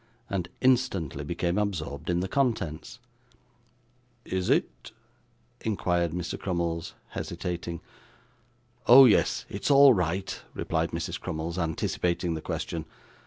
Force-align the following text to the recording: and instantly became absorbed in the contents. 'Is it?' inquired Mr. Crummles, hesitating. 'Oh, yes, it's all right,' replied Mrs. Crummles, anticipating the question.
and 0.31 0.49
instantly 0.61 1.23
became 1.23 1.59
absorbed 1.59 2.09
in 2.09 2.21
the 2.21 2.27
contents. 2.27 2.97
'Is 4.25 4.49
it?' 4.49 4.91
inquired 5.61 6.09
Mr. 6.11 6.39
Crummles, 6.39 6.95
hesitating. 7.09 7.81
'Oh, 8.87 9.05
yes, 9.05 9.45
it's 9.47 9.69
all 9.69 9.93
right,' 9.93 10.41
replied 10.55 10.89
Mrs. 10.89 11.19
Crummles, 11.21 11.59
anticipating 11.59 12.33
the 12.33 12.41
question. 12.41 12.85